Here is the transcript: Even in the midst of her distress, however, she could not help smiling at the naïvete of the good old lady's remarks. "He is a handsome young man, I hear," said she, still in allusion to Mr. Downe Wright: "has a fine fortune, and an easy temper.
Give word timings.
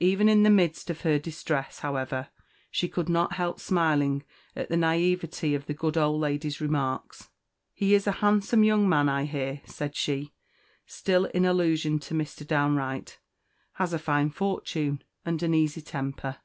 Even 0.00 0.28
in 0.28 0.42
the 0.42 0.50
midst 0.50 0.90
of 0.90 1.02
her 1.02 1.20
distress, 1.20 1.78
however, 1.78 2.30
she 2.68 2.88
could 2.88 3.08
not 3.08 3.34
help 3.34 3.60
smiling 3.60 4.24
at 4.56 4.68
the 4.68 4.74
naïvete 4.74 5.54
of 5.54 5.66
the 5.66 5.72
good 5.72 5.96
old 5.96 6.20
lady's 6.20 6.60
remarks. 6.60 7.28
"He 7.72 7.94
is 7.94 8.04
a 8.08 8.18
handsome 8.18 8.64
young 8.64 8.88
man, 8.88 9.08
I 9.08 9.24
hear," 9.24 9.60
said 9.66 9.94
she, 9.94 10.32
still 10.84 11.26
in 11.26 11.44
allusion 11.44 12.00
to 12.00 12.14
Mr. 12.14 12.44
Downe 12.44 12.74
Wright: 12.74 13.16
"has 13.74 13.92
a 13.92 14.00
fine 14.00 14.30
fortune, 14.30 15.00
and 15.24 15.40
an 15.44 15.54
easy 15.54 15.80
temper. 15.80 16.38